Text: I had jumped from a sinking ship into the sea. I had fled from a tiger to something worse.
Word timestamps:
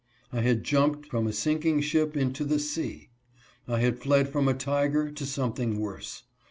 I 0.33 0.41
had 0.41 0.63
jumped 0.63 1.05
from 1.07 1.27
a 1.27 1.31
sinking 1.31 1.81
ship 1.81 2.17
into 2.17 2.43
the 2.43 2.57
sea. 2.57 3.09
I 3.67 3.81
had 3.81 3.99
fled 3.99 4.29
from 4.29 4.47
a 4.47 4.55
tiger 4.55 5.11
to 5.11 5.25
something 5.27 5.79
worse. 5.79 6.23